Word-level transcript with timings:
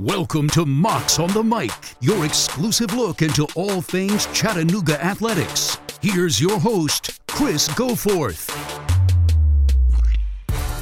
Welcome 0.00 0.48
to 0.50 0.64
Mocs 0.64 1.22
on 1.22 1.30
the 1.34 1.44
Mic, 1.44 1.70
your 2.00 2.24
exclusive 2.24 2.94
look 2.94 3.20
into 3.20 3.46
all 3.54 3.82
things 3.82 4.24
Chattanooga 4.32 4.98
athletics. 5.04 5.76
Here's 6.00 6.40
your 6.40 6.58
host, 6.58 7.20
Chris 7.28 7.68
Goforth. 7.68 8.48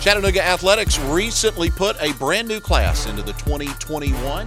Chattanooga 0.00 0.40
Athletics 0.40 1.00
recently 1.00 1.68
put 1.68 2.00
a 2.00 2.12
brand 2.12 2.46
new 2.46 2.60
class 2.60 3.08
into 3.08 3.22
the 3.22 3.32
2021 3.32 4.46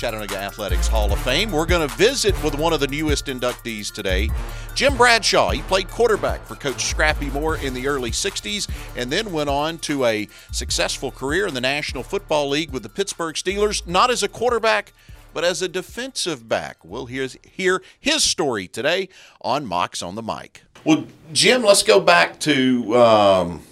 Chattanooga 0.00 0.38
Athletics 0.38 0.88
Hall 0.88 1.12
of 1.12 1.20
Fame. 1.20 1.52
We're 1.52 1.66
going 1.66 1.86
to 1.86 1.94
visit 1.96 2.42
with 2.42 2.54
one 2.54 2.72
of 2.72 2.80
the 2.80 2.86
newest 2.86 3.26
inductees 3.26 3.92
today, 3.92 4.30
Jim 4.74 4.96
Bradshaw. 4.96 5.50
He 5.50 5.60
played 5.60 5.90
quarterback 5.90 6.42
for 6.46 6.54
Coach 6.54 6.86
Scrappy 6.86 7.28
Moore 7.28 7.58
in 7.58 7.74
the 7.74 7.86
early 7.86 8.10
60s 8.10 8.66
and 8.96 9.12
then 9.12 9.30
went 9.30 9.50
on 9.50 9.76
to 9.80 10.06
a 10.06 10.26
successful 10.52 11.10
career 11.10 11.46
in 11.46 11.52
the 11.52 11.60
National 11.60 12.02
Football 12.02 12.48
League 12.48 12.70
with 12.70 12.82
the 12.82 12.88
Pittsburgh 12.88 13.34
Steelers, 13.34 13.86
not 13.86 14.10
as 14.10 14.22
a 14.22 14.28
quarterback, 14.28 14.94
but 15.34 15.44
as 15.44 15.60
a 15.60 15.68
defensive 15.68 16.48
back. 16.48 16.82
We'll 16.82 17.04
hear, 17.04 17.28
hear 17.42 17.82
his 18.00 18.24
story 18.24 18.68
today 18.68 19.10
on 19.42 19.66
Mocs 19.66 20.02
on 20.02 20.14
the 20.14 20.22
Mic. 20.22 20.62
Well, 20.82 21.04
Jim, 21.34 21.62
let's 21.62 21.82
go 21.82 22.00
back 22.00 22.40
to. 22.40 22.96
Um, 22.96 23.62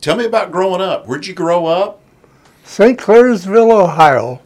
tell 0.00 0.14
me 0.14 0.26
about 0.26 0.52
growing 0.52 0.80
up. 0.80 1.08
Where'd 1.08 1.26
you 1.26 1.34
grow 1.34 1.66
up? 1.66 2.02
St. 2.62 2.96
Clairsville, 2.96 3.72
Ohio 3.72 4.42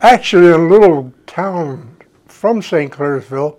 actually 0.00 0.48
a 0.48 0.58
little 0.58 1.12
town 1.26 1.96
from 2.26 2.62
St. 2.62 2.92
Clairsville 2.92 3.58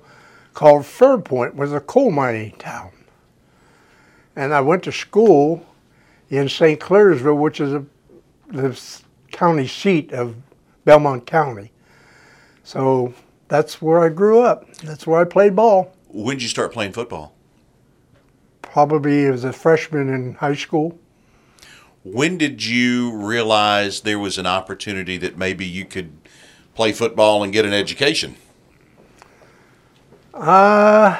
called 0.53 0.83
Fairpoint 0.83 1.55
was 1.55 1.71
a 1.71 1.79
coal 1.79 2.11
mining 2.11 2.53
town. 2.57 2.91
And 4.35 4.53
I 4.53 4.61
went 4.61 4.83
to 4.83 4.91
school 4.91 5.65
in 6.29 6.49
St. 6.49 6.79
Clairsville, 6.79 7.37
which 7.37 7.59
is 7.59 7.73
a, 7.73 7.85
the 8.47 8.79
county 9.31 9.67
seat 9.67 10.11
of 10.13 10.35
Belmont 10.85 11.25
County. 11.25 11.71
So 12.63 13.13
that's 13.47 13.81
where 13.81 14.03
I 14.03 14.09
grew 14.09 14.41
up. 14.41 14.71
That's 14.77 15.05
where 15.05 15.19
I 15.19 15.25
played 15.25 15.55
ball. 15.55 15.93
When 16.07 16.37
did 16.37 16.43
you 16.43 16.49
start 16.49 16.73
playing 16.73 16.93
football? 16.93 17.33
Probably 18.61 19.25
as 19.25 19.43
a 19.43 19.53
freshman 19.53 20.09
in 20.09 20.35
high 20.35 20.55
school. 20.55 20.97
When 22.03 22.37
did 22.37 22.65
you 22.65 23.15
realize 23.15 24.01
there 24.01 24.17
was 24.17 24.37
an 24.37 24.47
opportunity 24.47 25.17
that 25.17 25.37
maybe 25.37 25.65
you 25.65 25.85
could 25.85 26.20
play 26.75 26.91
football 26.91 27.43
and 27.43 27.53
get 27.53 27.65
an 27.65 27.73
education? 27.73 28.35
Uh, 30.33 31.19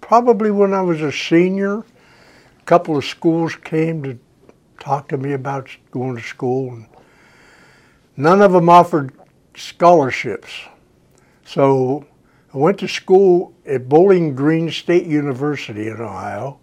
probably 0.00 0.50
when 0.50 0.72
I 0.72 0.82
was 0.82 1.00
a 1.00 1.12
senior. 1.12 1.78
A 1.78 2.64
couple 2.64 2.96
of 2.96 3.04
schools 3.04 3.54
came 3.56 4.02
to 4.02 4.18
talk 4.80 5.08
to 5.08 5.16
me 5.16 5.32
about 5.32 5.68
going 5.90 6.16
to 6.16 6.22
school. 6.22 6.72
And 6.72 6.86
none 8.16 8.40
of 8.40 8.52
them 8.52 8.68
offered 8.68 9.12
scholarships. 9.54 10.50
So 11.44 12.06
I 12.52 12.58
went 12.58 12.78
to 12.80 12.88
school 12.88 13.54
at 13.66 13.88
Bowling 13.88 14.34
Green 14.34 14.70
State 14.70 15.06
University 15.06 15.88
in 15.88 16.00
Ohio 16.00 16.58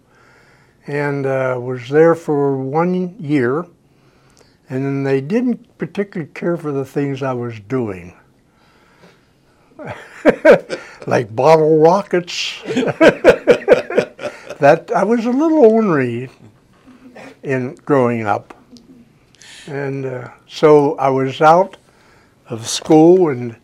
and 0.86 1.26
uh, 1.26 1.58
was 1.60 1.88
there 1.88 2.14
for 2.14 2.56
one 2.56 3.16
year 3.18 3.66
and 4.68 5.06
they 5.06 5.20
didn't 5.20 5.78
particularly 5.78 6.30
care 6.32 6.56
for 6.56 6.72
the 6.72 6.84
things 6.84 7.22
I 7.22 7.32
was 7.32 7.60
doing. 7.60 8.16
like 11.06 11.34
bottle 11.34 11.78
rockets. 11.78 12.62
that 14.60 14.90
I 14.94 15.04
was 15.04 15.26
a 15.26 15.30
little 15.30 15.64
ornery 15.64 16.30
in 17.42 17.74
growing 17.84 18.26
up. 18.26 18.56
And 19.66 20.06
uh, 20.06 20.30
so 20.46 20.96
I 20.96 21.08
was 21.08 21.40
out 21.40 21.76
of 22.48 22.66
school 22.66 23.30
and 23.30 23.56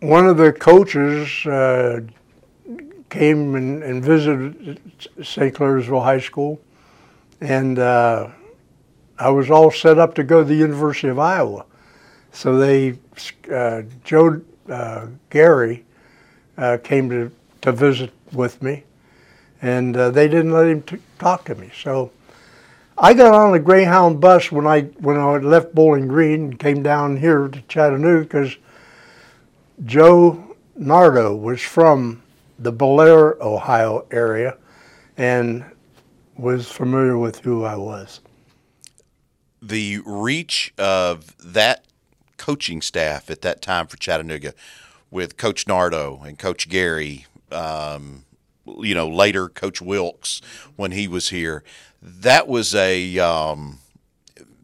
one 0.00 0.26
of 0.26 0.36
the 0.36 0.52
coaches 0.52 1.46
uh, 1.46 2.00
came 3.08 3.54
and, 3.54 3.82
and, 3.82 4.04
visited 4.04 4.80
St. 5.22 5.54
Clairsville 5.54 6.02
High 6.02 6.20
School 6.20 6.60
and 7.40 7.78
uh, 7.78 8.28
I 9.18 9.30
was 9.30 9.50
all 9.50 9.70
set 9.70 9.98
up 9.98 10.14
to 10.16 10.24
go 10.24 10.40
to 10.40 10.44
the 10.44 10.54
University 10.54 11.08
of 11.08 11.18
Iowa. 11.18 11.64
So 12.32 12.58
they, 12.58 12.98
uh, 13.50 13.82
Joe 14.04 14.42
uh, 14.68 15.06
Gary 15.30 15.84
uh, 16.58 16.78
came 16.82 17.08
to, 17.08 17.30
to 17.62 17.72
visit 17.72 18.12
with 18.32 18.62
me, 18.62 18.84
and 19.62 19.96
uh, 19.96 20.10
they 20.10 20.28
didn't 20.28 20.52
let 20.52 20.66
him 20.66 20.82
t- 20.82 20.98
talk 21.18 21.44
to 21.46 21.54
me. 21.54 21.70
So 21.82 22.10
I 22.98 23.14
got 23.14 23.34
on 23.34 23.54
a 23.54 23.58
Greyhound 23.58 24.20
bus 24.20 24.52
when 24.52 24.66
I 24.66 24.82
when 24.98 25.16
I 25.16 25.38
left 25.38 25.74
Bowling 25.74 26.08
Green 26.08 26.44
and 26.44 26.58
came 26.58 26.82
down 26.82 27.16
here 27.16 27.48
to 27.48 27.60
Chattanooga 27.62 28.24
because 28.24 28.56
Joe 29.86 30.56
Nardo 30.76 31.34
was 31.34 31.62
from 31.62 32.22
the 32.58 32.72
Bellaire, 32.72 33.40
Ohio 33.40 34.06
area, 34.10 34.58
and 35.16 35.64
was 36.36 36.70
familiar 36.70 37.16
with 37.16 37.40
who 37.40 37.64
I 37.64 37.76
was 37.76 38.20
the 39.68 40.00
reach 40.04 40.72
of 40.78 41.34
that 41.38 41.84
coaching 42.36 42.82
staff 42.82 43.30
at 43.30 43.42
that 43.42 43.62
time 43.62 43.86
for 43.86 43.96
Chattanooga 43.96 44.54
with 45.10 45.36
Coach 45.36 45.66
Nardo 45.66 46.22
and 46.24 46.38
Coach 46.38 46.68
Gary, 46.68 47.26
um, 47.50 48.24
you 48.66 48.94
know, 48.94 49.08
later 49.08 49.48
Coach 49.48 49.80
Wilkes 49.80 50.40
when 50.76 50.92
he 50.92 51.08
was 51.08 51.30
here. 51.30 51.62
That 52.02 52.46
was 52.46 52.74
a, 52.74 53.18
um, 53.18 53.78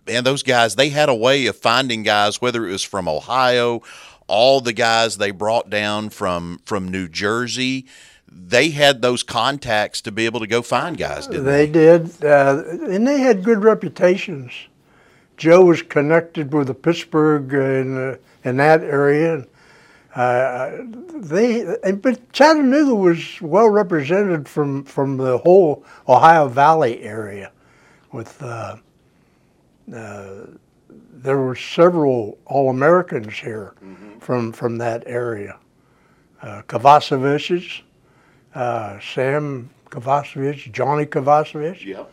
and 0.07 0.27
those 0.27 0.43
guys, 0.43 0.75
they 0.77 0.91
had 0.91 1.09
a 1.09 1.15
way 1.15 1.47
of 1.47 1.57
finding 1.57 2.03
guys, 2.03 2.41
whether 2.41 2.67
it 2.67 2.73
was 2.73 2.83
from 2.83 3.09
Ohio, 3.09 3.83
all 4.27 4.61
the 4.61 4.73
guys 4.73 5.17
they 5.17 5.31
brought 5.31 5.71
down 5.71 6.11
from 6.11 6.61
from 6.65 6.89
New 6.89 7.09
Jersey 7.09 7.87
they 8.35 8.71
had 8.71 9.03
those 9.03 9.23
contacts 9.23 10.01
to 10.03 10.13
be 10.13 10.25
able 10.27 10.41
to 10.41 10.47
go 10.47 10.63
find 10.63 10.97
guys, 10.97 11.27
didn't 11.27 11.45
they? 11.45 11.67
They 11.67 11.73
did, 11.73 12.25
uh, 12.25 12.63
and 12.67 13.07
they 13.07 13.19
had 13.19 13.45
good 13.45 13.63
reputations. 13.63 14.53
Joe 15.43 15.65
was 15.65 15.83
connected 15.83 16.55
with 16.55 16.69
the 16.69 16.75
Pittsburgh 16.75 17.53
in, 17.53 17.99
uh, 17.99 18.17
in 18.45 18.59
that 18.59 18.85
area. 18.85 19.45
Uh, 20.15 20.71
they, 21.17 21.65
but 22.01 22.33
Chattanooga 22.33 22.95
was 22.95 23.41
well 23.41 23.69
represented 23.69 24.49
from, 24.49 24.85
from 24.85 25.17
the 25.17 25.39
whole 25.39 25.85
Ohio 26.09 26.47
Valley 26.47 27.03
area. 27.03 27.51
With 28.13 28.41
uh, 28.41 28.77
uh 29.93 30.47
there 31.13 31.39
were 31.39 31.57
several 31.57 32.39
All 32.47 32.71
Americans 32.71 33.37
here 33.37 33.75
mm-hmm. 33.83 34.21
from 34.21 34.53
from 34.53 34.79
that 34.79 35.03
area. 35.07 35.59
Uh, 36.41 36.63
uh, 38.55 39.01
Sam 39.01 39.71
Kovacevic, 39.91 40.71
Johnny 40.71 41.07
Kovacevic. 41.07 41.85
Yeah. 41.85 42.05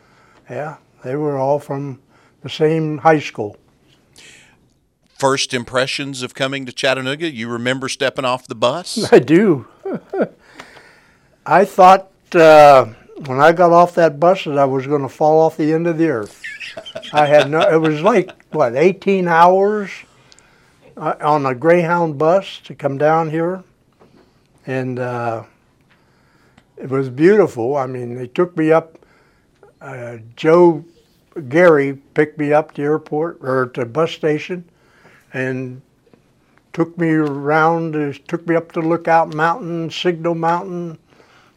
Yeah, 0.50 0.78
they 1.04 1.16
were 1.16 1.38
all 1.38 1.60
from 1.60 2.00
the 2.42 2.50
same 2.50 3.00
high 3.00 3.20
school. 3.20 3.58
First 5.18 5.54
impressions 5.54 6.22
of 6.22 6.34
coming 6.34 6.66
to 6.66 6.72
Chattanooga? 6.72 7.30
You 7.30 7.50
remember 7.50 7.90
stepping 7.90 8.26
off 8.26 8.48
the 8.48 8.56
bus? 8.56 9.10
I 9.12 9.20
do. 9.20 9.68
I 11.46 11.66
thought 11.66 12.12
uh, 12.34 12.86
when 13.26 13.40
I 13.40 13.52
got 13.52 13.72
off 13.72 13.96
that 13.96 14.20
bus 14.20 14.46
that 14.46 14.58
I 14.58 14.66
was 14.66 14.88
going 14.88 15.02
to 15.02 15.10
fall 15.10 15.42
off 15.42 15.58
the 15.58 15.74
end 15.74 15.88
of 15.88 15.98
the 15.98 16.08
earth. 16.08 16.42
I 17.12 17.26
had 17.26 17.50
no. 17.50 17.60
It 17.62 17.82
was 17.82 18.02
like 18.02 18.32
what 18.52 18.76
18 18.76 19.28
hours 19.28 19.92
uh, 20.96 21.16
on 21.22 21.46
a 21.46 21.56
Greyhound 21.56 22.18
bus 22.18 22.60
to 22.66 22.76
come 22.76 22.98
down 22.98 23.30
here, 23.30 23.64
and 24.66 25.00
uh, 25.00 25.44
it 26.78 26.90
was 26.90 27.10
beautiful. 27.10 27.76
I 27.76 27.88
mean, 27.88 28.16
they 28.16 28.28
took 28.28 28.56
me 28.56 28.72
up. 28.72 28.98
Uh, 29.82 30.18
Joe 30.36 30.86
Gary 31.48 31.94
picked 32.14 32.38
me 32.38 32.54
up 32.54 32.74
to 32.74 32.82
the 32.82 32.88
airport 32.88 33.40
or 33.42 33.68
to 33.68 33.82
the 33.82 33.86
bus 33.86 34.12
station 34.12 34.64
and 35.34 35.82
took 36.74 36.98
me 36.98 37.10
around, 37.10 37.94
took 38.28 38.48
me 38.48 38.56
up 38.56 38.72
to 38.74 38.82
Lookout 38.82 39.34
Mountain, 39.34 39.92
Signal 39.92 40.36
Mountain, 40.36 40.98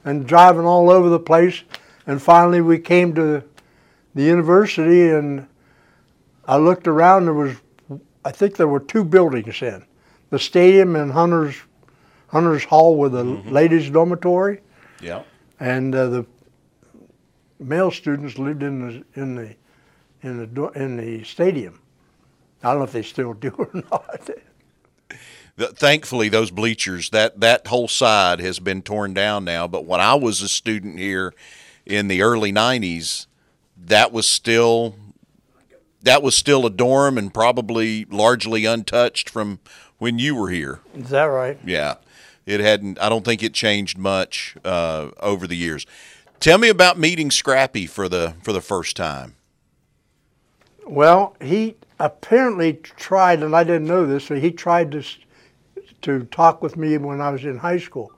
and 0.04 0.26
driving 0.26 0.64
all 0.64 0.90
over 0.90 1.08
the 1.08 1.18
place. 1.18 1.62
And 2.06 2.20
finally, 2.20 2.60
we 2.60 2.78
came 2.78 3.14
to 3.14 3.42
the 4.14 4.22
university, 4.22 5.10
and 5.10 5.46
I 6.46 6.56
looked 6.56 6.88
around. 6.88 7.26
There 7.26 7.34
was, 7.34 7.56
I 8.24 8.32
think, 8.32 8.56
there 8.56 8.68
were 8.68 8.80
two 8.80 9.04
buildings 9.04 9.62
in 9.62 9.84
the 10.30 10.38
stadium 10.38 10.96
and 10.96 11.12
Hunter's 11.12 11.56
Hunter's 12.28 12.64
Hall 12.64 12.96
with 12.96 13.12
the 13.12 13.24
mm-hmm. 13.24 13.50
ladies' 13.50 13.90
dormitory. 13.90 14.60
Yeah. 15.02 15.22
And 15.60 15.94
uh, 15.94 16.08
the 16.08 16.26
male 17.60 17.90
students 17.90 18.38
lived 18.38 18.62
in 18.62 18.80
the 18.80 19.20
in 19.20 19.34
the 19.36 19.54
in 20.22 20.54
the 20.54 20.64
in 20.70 20.96
the 20.96 21.24
stadium. 21.24 21.80
I 22.62 22.70
don't 22.70 22.78
know 22.78 22.84
if 22.84 22.92
they 22.92 23.02
still 23.02 23.34
do 23.34 23.50
or 23.58 23.70
not. 23.90 24.30
Thankfully, 25.58 26.28
those 26.28 26.50
bleachers 26.50 27.10
that 27.10 27.40
that 27.40 27.66
whole 27.66 27.88
side 27.88 28.40
has 28.40 28.58
been 28.58 28.82
torn 28.82 29.12
down 29.14 29.44
now. 29.44 29.68
But 29.68 29.84
when 29.84 30.00
I 30.00 30.14
was 30.14 30.40
a 30.40 30.48
student 30.48 30.98
here 30.98 31.34
in 31.84 32.08
the 32.08 32.22
early 32.22 32.52
'90s, 32.52 33.26
that 33.76 34.12
was 34.12 34.26
still 34.26 34.96
that 36.02 36.22
was 36.22 36.34
still 36.34 36.66
a 36.66 36.70
dorm 36.70 37.18
and 37.18 37.32
probably 37.32 38.04
largely 38.06 38.64
untouched 38.64 39.28
from 39.28 39.60
when 39.98 40.18
you 40.18 40.34
were 40.34 40.50
here. 40.50 40.80
Is 40.94 41.10
that 41.10 41.24
right? 41.24 41.58
Yeah, 41.64 41.96
it 42.46 42.60
hadn't. 42.60 42.98
I 43.00 43.08
don't 43.08 43.24
think 43.24 43.42
it 43.42 43.54
changed 43.54 43.98
much 43.98 44.56
uh, 44.64 45.10
over 45.20 45.46
the 45.46 45.56
years. 45.56 45.86
Tell 46.40 46.58
me 46.58 46.68
about 46.68 46.98
meeting 46.98 47.30
Scrappy 47.30 47.86
for 47.86 48.08
the 48.08 48.34
for 48.42 48.52
the 48.52 48.60
first 48.60 48.96
time. 48.96 49.34
Well, 50.86 51.36
he 51.40 51.76
apparently 51.98 52.74
tried, 52.74 53.42
and 53.42 53.54
I 53.54 53.64
didn't 53.64 53.86
know 53.86 54.06
this. 54.06 54.24
So 54.24 54.34
he 54.34 54.50
tried 54.50 54.92
to 54.92 55.02
to 56.02 56.24
talk 56.24 56.62
with 56.62 56.76
me 56.76 56.98
when 56.98 57.20
I 57.20 57.30
was 57.30 57.44
in 57.44 57.58
high 57.58 57.78
school, 57.78 58.12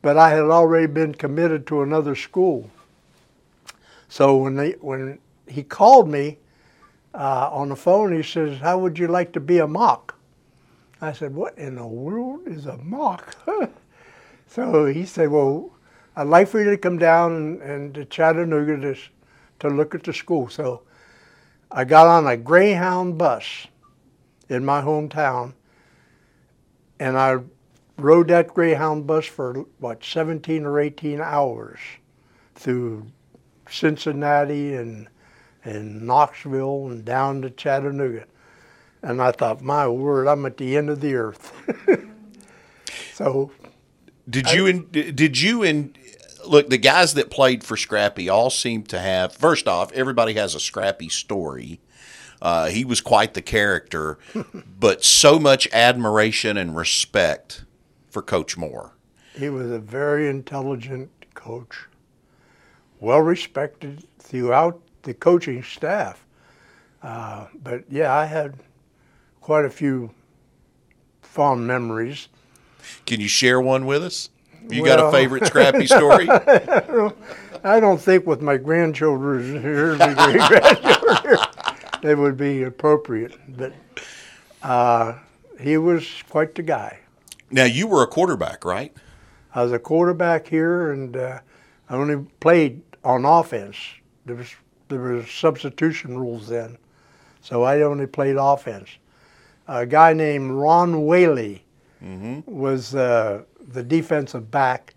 but 0.00 0.16
I 0.16 0.30
had 0.30 0.40
already 0.40 0.86
been 0.86 1.14
committed 1.14 1.66
to 1.66 1.82
another 1.82 2.14
school. 2.14 2.70
So 4.08 4.36
when 4.36 4.56
they 4.56 4.72
when 4.80 5.18
he 5.46 5.62
called 5.62 6.08
me 6.08 6.38
uh, 7.14 7.50
on 7.52 7.68
the 7.68 7.76
phone, 7.76 8.14
he 8.14 8.22
says, 8.22 8.58
"How 8.58 8.78
would 8.78 8.98
you 8.98 9.08
like 9.08 9.32
to 9.32 9.40
be 9.40 9.58
a 9.58 9.66
Moc?" 9.66 10.14
I 11.00 11.12
said, 11.12 11.34
"What 11.34 11.58
in 11.58 11.76
the 11.76 11.86
world 11.86 12.46
is 12.46 12.66
a 12.66 12.78
Moc?" 12.78 13.36
so 14.46 14.86
he 14.86 15.04
said, 15.04 15.30
"Well, 15.30 15.70
I'd 16.16 16.28
like 16.28 16.48
for 16.48 16.62
you 16.62 16.70
to 16.70 16.78
come 16.78 16.98
down 16.98 17.32
and, 17.36 17.62
and 17.62 17.94
to 17.94 18.04
Chattanooga 18.06 18.78
to 18.80 18.96
to 19.58 19.68
look 19.68 19.94
at 19.94 20.04
the 20.04 20.14
school." 20.14 20.48
So 20.48 20.82
I 21.70 21.84
got 21.84 22.06
on 22.06 22.26
a 22.26 22.36
Greyhound 22.36 23.18
bus 23.18 23.66
in 24.48 24.64
my 24.64 24.82
hometown, 24.82 25.54
and 26.98 27.18
I 27.18 27.38
rode 27.98 28.28
that 28.28 28.54
Greyhound 28.54 29.06
bus 29.06 29.26
for 29.26 29.66
what 29.78 30.04
17 30.04 30.64
or 30.64 30.78
18 30.78 31.20
hours 31.20 31.78
through 32.54 33.06
Cincinnati 33.68 34.74
and 34.74 35.08
and 35.64 36.02
Knoxville 36.02 36.86
and 36.86 37.04
down 37.04 37.42
to 37.42 37.50
Chattanooga. 37.50 38.26
And 39.02 39.20
I 39.20 39.32
thought, 39.32 39.60
my 39.60 39.88
word, 39.88 40.28
I'm 40.28 40.46
at 40.46 40.56
the 40.58 40.76
end 40.76 40.88
of 40.88 41.00
the 41.00 41.16
earth. 41.16 41.52
so, 43.12 43.50
did 44.30 44.52
you 44.52 44.66
in, 44.66 44.86
did 44.90 45.40
you 45.40 45.64
in 45.64 45.94
look 46.46 46.68
the 46.68 46.78
guys 46.78 47.14
that 47.14 47.30
played 47.30 47.64
for 47.64 47.76
Scrappy 47.76 48.28
all 48.28 48.50
seem 48.50 48.82
to 48.84 48.98
have. 48.98 49.32
First 49.32 49.68
off, 49.68 49.92
everybody 49.92 50.34
has 50.34 50.54
a 50.54 50.60
Scrappy 50.60 51.08
story. 51.08 51.80
Uh, 52.40 52.66
he 52.66 52.84
was 52.84 53.00
quite 53.00 53.34
the 53.34 53.42
character, 53.42 54.18
but 54.78 55.04
so 55.04 55.38
much 55.38 55.68
admiration 55.72 56.56
and 56.56 56.76
respect 56.76 57.64
for 58.10 58.22
Coach 58.22 58.56
Moore. 58.56 58.92
He 59.34 59.48
was 59.48 59.70
a 59.70 59.78
very 59.78 60.28
intelligent 60.28 61.10
coach, 61.34 61.86
well 63.00 63.20
respected 63.20 64.04
throughout 64.18 64.80
the 65.02 65.14
coaching 65.14 65.62
staff. 65.62 66.26
Uh, 67.02 67.46
but 67.62 67.84
yeah, 67.90 68.12
I 68.12 68.24
had 68.24 68.54
quite 69.40 69.64
a 69.64 69.70
few 69.70 70.10
fond 71.22 71.66
memories. 71.66 72.28
Can 73.04 73.20
you 73.20 73.28
share 73.28 73.60
one 73.60 73.86
with 73.86 74.02
us? 74.02 74.30
You 74.68 74.82
well, 74.82 74.96
got 74.96 75.08
a 75.08 75.12
favorite 75.12 75.46
Scrappy 75.46 75.86
story? 75.86 76.28
I 77.64 77.80
don't 77.80 78.00
think 78.00 78.26
with 78.26 78.42
my 78.42 78.56
grandchildren 78.56 79.60
here, 79.60 79.96
they 82.02 82.14
would 82.14 82.36
be 82.36 82.64
appropriate. 82.64 83.36
But 83.56 83.72
uh, 84.62 85.14
he 85.60 85.76
was 85.78 86.08
quite 86.28 86.54
the 86.54 86.62
guy. 86.62 87.00
Now 87.50 87.64
you 87.64 87.86
were 87.86 88.02
a 88.02 88.06
quarterback, 88.06 88.64
right? 88.64 88.92
I 89.54 89.62
was 89.62 89.72
a 89.72 89.78
quarterback 89.78 90.46
here, 90.46 90.92
and 90.92 91.16
uh, 91.16 91.40
I 91.88 91.94
only 91.94 92.26
played 92.40 92.82
on 93.04 93.24
offense. 93.24 93.76
There 94.26 94.36
was 94.36 94.54
there 94.88 95.00
was 95.00 95.30
substitution 95.30 96.18
rules 96.18 96.48
then, 96.48 96.76
so 97.40 97.62
I 97.62 97.82
only 97.82 98.06
played 98.06 98.36
offense. 98.38 98.88
A 99.68 99.86
guy 99.86 100.12
named 100.12 100.52
Ron 100.52 101.06
Whaley 101.06 101.64
mm-hmm. 102.02 102.40
was 102.46 102.94
uh, 102.94 103.42
the 103.66 103.82
defensive 103.82 104.50
back 104.50 104.94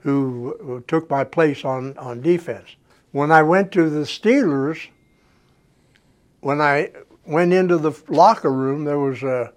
who, 0.00 0.82
took 0.88 1.10
my 1.10 1.24
place 1.24 1.64
on, 1.64 1.96
on 1.98 2.22
defense. 2.22 2.76
When 3.12 3.30
I 3.30 3.42
went 3.42 3.70
to 3.72 3.90
the 3.90 4.00
Steelers, 4.00 4.88
when 6.40 6.60
I 6.60 6.90
went 7.26 7.52
into 7.52 7.76
the 7.76 7.92
locker 8.08 8.50
room, 8.52 8.84
there 8.84 8.98
was 8.98 9.22
a, 9.22 9.52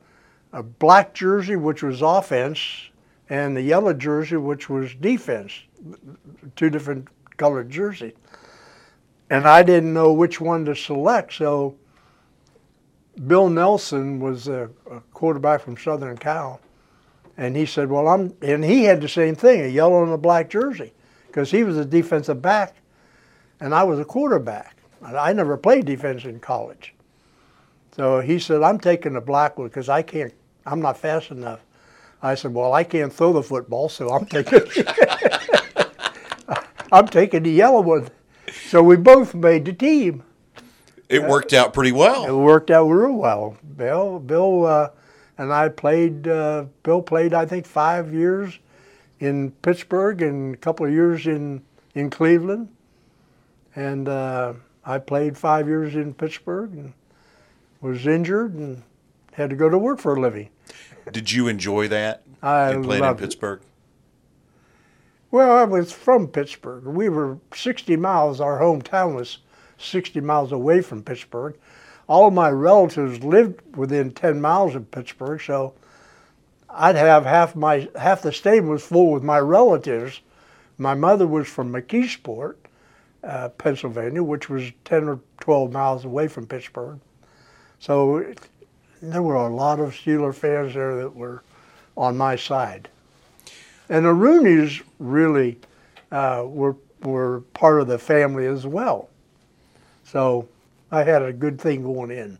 a 0.51 0.63
black 0.63 1.13
jersey, 1.13 1.55
which 1.55 1.81
was 1.81 2.01
offense, 2.01 2.59
and 3.29 3.55
the 3.55 3.61
yellow 3.61 3.93
jersey, 3.93 4.35
which 4.35 4.69
was 4.69 4.93
defense, 4.95 5.53
two 6.55 6.69
different 6.69 7.07
colored 7.37 7.69
jerseys 7.69 8.13
and 9.33 9.47
I 9.47 9.63
didn't 9.63 9.93
know 9.93 10.13
which 10.13 10.39
one 10.39 10.63
to 10.65 10.75
select. 10.75 11.33
So 11.33 11.75
Bill 13.25 13.49
Nelsen 13.49 14.19
was 14.19 14.47
a, 14.47 14.69
a, 14.91 14.99
quarterback 15.11 15.61
from 15.61 15.75
Southern 15.75 16.17
Cal, 16.17 16.59
and 17.37 17.55
he 17.55 17.65
said, 17.65 17.89
"Well, 17.89 18.07
I'm," 18.07 18.33
and 18.41 18.63
he 18.63 18.83
had 18.83 19.01
the 19.01 19.09
same 19.09 19.35
thing, 19.35 19.61
a 19.61 19.67
yellow 19.67 20.03
and 20.03 20.13
a 20.13 20.17
black 20.17 20.49
jersey, 20.49 20.93
because 21.27 21.51
he 21.51 21.63
was 21.63 21.77
a 21.77 21.85
defensive 21.85 22.41
back, 22.41 22.75
and 23.59 23.73
I 23.73 23.83
was 23.83 23.99
a 23.99 24.05
quarterback. 24.05 24.77
I 25.03 25.33
never 25.33 25.57
played 25.57 25.85
defense 25.85 26.23
in 26.23 26.39
college, 26.39 26.93
so 27.95 28.19
he 28.19 28.39
said, 28.39 28.61
"I'm 28.61 28.79
taking 28.79 29.13
the 29.13 29.21
black 29.21 29.57
one 29.57 29.67
because 29.67 29.89
I 29.89 30.01
can't. 30.01 30.33
I'm 30.65 30.81
not 30.81 30.97
fast 30.97 31.31
enough." 31.31 31.59
I 32.21 32.35
said, 32.35 32.53
"Well, 32.53 32.73
I 32.73 32.83
can't 32.83 33.11
throw 33.11 33.33
the 33.33 33.43
football, 33.43 33.89
so 33.89 34.09
I'm 34.09 34.25
taking." 34.25 34.61
I'm 36.93 37.07
taking 37.07 37.41
the 37.41 37.49
yellow 37.49 37.81
one. 37.81 38.09
So 38.67 38.83
we 38.83 38.97
both 38.97 39.33
made 39.33 39.65
the 39.65 39.73
team. 39.73 40.23
It 41.09 41.23
worked 41.23 41.51
out 41.51 41.73
pretty 41.73 41.91
well. 41.91 42.25
It 42.25 42.31
worked 42.31 42.69
out 42.69 42.85
real 42.85 43.13
well. 43.13 43.57
Bill, 43.75 44.19
Bill, 44.19 44.65
uh, 44.65 44.89
and 45.37 45.53
I 45.53 45.69
played. 45.69 46.27
Uh, 46.27 46.65
Bill 46.83 47.01
played, 47.01 47.33
I 47.33 47.45
think, 47.45 47.65
five 47.65 48.13
years 48.13 48.59
in 49.19 49.51
Pittsburgh 49.61 50.21
and 50.21 50.55
a 50.55 50.57
couple 50.57 50.85
of 50.85 50.91
years 50.91 51.25
in 51.27 51.63
in 51.95 52.09
Cleveland, 52.09 52.69
and 53.75 54.09
uh, 54.09 54.53
I 54.85 54.97
played 54.99 55.37
five 55.37 55.67
years 55.67 55.95
in 55.95 56.13
Pittsburgh 56.13 56.71
and 56.73 56.93
was 57.81 58.07
injured 58.07 58.53
and 58.53 58.83
had 59.33 59.49
to 59.49 59.55
go 59.55 59.69
to 59.69 59.77
work 59.77 59.99
for 59.99 60.15
a 60.15 60.19
living. 60.19 60.49
Did 61.11 61.31
you 61.31 61.47
enjoy 61.47 61.87
that? 61.89 62.23
I 62.41 62.73
played 62.81 63.03
in 63.03 63.15
Pittsburgh. 63.15 63.61
It. 63.61 63.67
Well, 65.31 65.51
I 65.51 65.63
was 65.63 65.91
from 65.91 66.27
Pittsburgh. 66.27 66.85
We 66.85 67.09
were 67.09 67.39
60 67.55 67.97
miles, 67.97 68.39
our 68.39 68.59
hometown 68.59 69.15
was 69.15 69.39
60 69.79 70.21
miles 70.21 70.51
away 70.51 70.81
from 70.81 71.03
Pittsburgh. 71.03 71.55
All 72.13 72.29
my 72.29 72.51
relatives 72.51 73.23
lived 73.23 73.75
within 73.75 74.11
10 74.11 74.39
miles 74.39 74.75
of 74.75 74.91
Pittsburgh, 74.91 75.41
so 75.41 75.73
I'd 76.69 76.95
have 76.95 77.25
half 77.25 77.55
my 77.55 77.89
half 77.97 78.21
the 78.21 78.31
state 78.31 78.59
was 78.59 78.83
full 78.83 79.09
with 79.13 79.23
my 79.23 79.39
relatives. 79.39 80.21
My 80.77 80.93
mother 80.93 81.25
was 81.25 81.47
from 81.47 81.73
McKeesport, 81.73 82.53
uh, 83.23 83.49
Pennsylvania, 83.49 84.21
which 84.21 84.47
was 84.47 84.71
10 84.85 85.05
or 85.05 85.21
12 85.39 85.71
miles 85.71 86.05
away 86.05 86.27
from 86.27 86.45
Pittsburgh. 86.45 86.99
So 87.79 88.31
there 89.01 89.23
were 89.23 89.33
a 89.33 89.49
lot 89.49 89.79
of 89.79 89.93
Steeler 89.93 90.35
fans 90.35 90.75
there 90.75 90.95
that 90.97 91.15
were 91.15 91.41
on 91.97 92.15
my 92.15 92.35
side. 92.35 92.89
And 93.89 94.05
the 94.05 94.13
Rooneys 94.13 94.83
really 94.99 95.57
uh, 96.11 96.43
were, 96.45 96.75
were 97.01 97.41
part 97.55 97.81
of 97.81 97.87
the 97.87 97.97
family 97.97 98.45
as 98.45 98.67
well. 98.67 99.09
So 100.03 100.47
I 100.93 101.03
had 101.03 101.23
a 101.23 101.33
good 101.33 101.59
thing 101.59 101.81
going 101.81 102.11
in. 102.11 102.37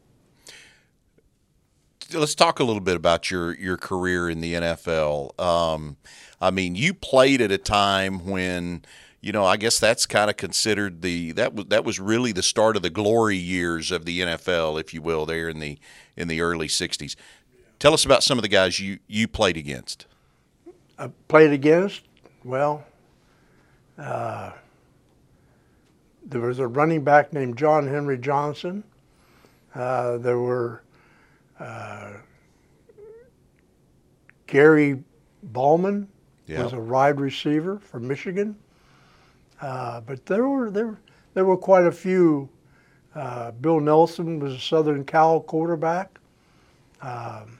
Let's 2.13 2.35
talk 2.35 2.59
a 2.59 2.63
little 2.63 2.83
bit 2.83 2.95
about 2.95 3.31
your, 3.31 3.55
your 3.55 3.77
career 3.77 4.29
in 4.29 4.41
the 4.41 4.53
NFL. 4.53 5.39
Um, 5.41 5.97
I 6.39 6.51
mean, 6.51 6.75
you 6.75 6.93
played 6.93 7.41
at 7.41 7.51
a 7.51 7.57
time 7.57 8.27
when, 8.27 8.85
you 9.21 9.31
know, 9.31 9.43
I 9.43 9.57
guess 9.57 9.79
that's 9.79 10.05
kind 10.05 10.29
of 10.29 10.37
considered 10.37 11.01
the 11.01 11.31
that 11.31 11.55
was 11.55 11.65
that 11.69 11.83
was 11.83 11.99
really 11.99 12.31
the 12.31 12.43
start 12.43 12.75
of 12.75 12.83
the 12.83 12.91
glory 12.91 13.37
years 13.37 13.89
of 13.89 14.05
the 14.05 14.19
NFL, 14.19 14.79
if 14.79 14.93
you 14.93 15.01
will, 15.01 15.25
there 15.25 15.49
in 15.49 15.57
the 15.57 15.79
in 16.15 16.27
the 16.27 16.41
early 16.41 16.67
'60s. 16.67 17.15
Tell 17.79 17.95
us 17.95 18.05
about 18.05 18.21
some 18.21 18.37
of 18.37 18.43
the 18.43 18.49
guys 18.49 18.79
you 18.79 18.99
you 19.07 19.27
played 19.27 19.57
against. 19.57 20.05
I 20.99 21.09
played 21.27 21.51
against, 21.51 22.01
well, 22.43 22.85
uh, 23.97 24.51
there 26.25 26.41
was 26.41 26.59
a 26.59 26.67
running 26.67 27.03
back 27.03 27.33
named 27.33 27.57
John 27.57 27.87
Henry 27.87 28.17
Johnson. 28.17 28.83
Uh, 29.75 30.17
there 30.17 30.39
were 30.39 30.83
uh, 31.59 32.13
Gary 34.47 35.03
Ballman 35.43 36.07
yep. 36.47 36.63
was 36.63 36.73
a 36.73 36.79
wide 36.79 37.19
receiver 37.19 37.79
from 37.79 38.07
Michigan. 38.07 38.55
Uh, 39.61 40.01
but 40.01 40.25
there 40.25 40.47
were 40.47 40.69
there 40.69 40.99
there 41.33 41.45
were 41.45 41.57
quite 41.57 41.85
a 41.85 41.91
few. 41.91 42.49
Uh, 43.15 43.51
Bill 43.51 43.79
Nelsen 43.79 44.39
was 44.39 44.53
a 44.53 44.59
Southern 44.59 45.05
Cal 45.05 45.39
quarterback. 45.39 46.19
Um, 47.01 47.59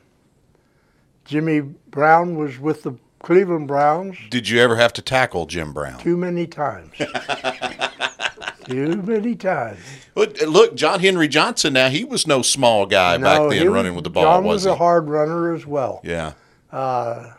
Jimmy 1.26 1.62
Brown 1.62 2.36
was 2.36 2.60
with 2.60 2.84
the 2.84 2.94
Cleveland 3.24 3.68
Browns 3.68 4.18
Did 4.30 4.48
you 4.50 4.60
ever 4.62 4.76
have 4.76 4.94
to 4.94 5.02
tackle 5.02 5.48
Jim 5.48 5.74
Brown? 5.74 5.98
too 6.00 6.16
many 6.18 6.46
times. 6.46 6.92
too 8.66 8.98
many 9.02 9.36
times. 9.36 9.80
Look, 10.16 10.40
look, 10.42 10.76
John 10.76 11.00
Henry 11.00 11.28
Johnson. 11.28 11.74
Now 11.74 11.90
he 11.90 12.04
was 12.06 12.28
no 12.28 12.42
small 12.42 12.86
guy 12.86 13.18
back 13.18 13.40
No, 13.42 13.50
he 13.50 13.58
then, 13.60 13.68
was- 13.70 13.74
running 13.76 13.96
with 13.96 14.04
the 14.04 14.10
ball, 14.12 14.24
John 14.24 14.44
was, 14.44 14.56
was 14.58 14.64
he? 14.66 14.70
a 14.72 14.76
hard 14.76 15.10
runner 15.10 15.54
as 15.54 15.66
well. 15.66 16.00
yeah. 16.04 16.34
Uh, 16.72 17.34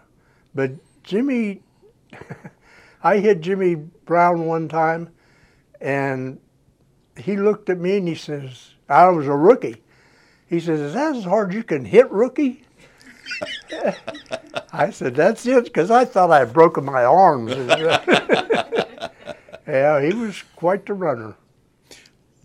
but 0.54 0.70
Jimmy, 1.02 1.60
I 3.02 3.18
hit 3.18 3.40
Jimmy 3.40 3.74
Brown 3.74 4.46
one 4.46 4.68
time, 4.68 5.10
and 5.80 6.38
he 7.18 7.36
looked 7.36 7.68
at 7.68 7.78
me 7.78 7.96
and 7.98 8.08
he 8.08 8.14
says, 8.14 8.70
I 8.88 9.08
was 9.08 9.26
a 9.26 9.32
rookie. 9.36 9.82
He 10.46 10.60
says, 10.60 10.80
Is 10.80 10.94
that 10.94 11.16
as 11.16 11.24
hard 11.24 11.50
as 11.50 11.56
you 11.56 11.62
can 11.64 11.84
hit 11.84 12.10
rookie? 12.10 12.62
I 14.74 14.90
said, 14.90 15.14
That's 15.14 15.46
it, 15.46 15.64
because 15.64 15.90
I 15.90 16.04
thought 16.04 16.30
I 16.30 16.40
had 16.40 16.52
broken 16.52 16.84
my 16.84 17.04
arms. 17.04 17.52
yeah, 19.66 20.02
he 20.02 20.14
was 20.14 20.42
quite 20.56 20.86
the 20.86 20.94
runner. 20.94 21.34